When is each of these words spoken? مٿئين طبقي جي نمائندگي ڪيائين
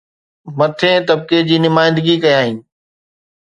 مٿئين 0.57 0.99
طبقي 1.09 1.37
جي 1.47 1.57
نمائندگي 1.65 2.15
ڪيائين 2.23 2.57